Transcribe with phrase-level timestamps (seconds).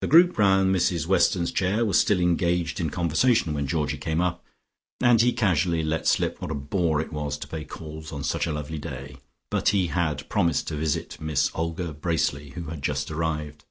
[0.00, 4.44] The group round Mrs Weston's chair was still engaged in conversation when Georgie came up,
[5.00, 8.46] and he casually let slip what a bore it was to pay calls on such
[8.46, 9.16] a lovely day,
[9.50, 13.64] but he had promised to visit Miss Olga Bracely, who had just arrived.